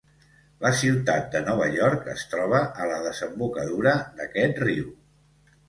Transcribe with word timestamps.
La 0.61 0.69
ciutat 0.79 1.27
de 1.35 1.41
Nova 1.49 1.67
York 1.75 2.09
es 2.15 2.25
troba 2.33 2.63
a 2.79 2.89
la 2.95 2.97
desembocadura 3.05 3.95
d'aquest 4.19 4.67
riu. 4.69 4.93